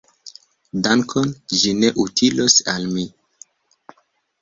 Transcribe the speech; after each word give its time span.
Dankon; 0.87 1.35
ĝi 1.59 1.75
ne 1.83 1.93
utilos 2.07 2.59
al 2.77 2.91
mi. 2.97 3.09